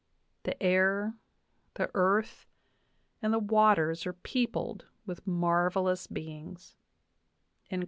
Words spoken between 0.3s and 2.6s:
The air, the earth,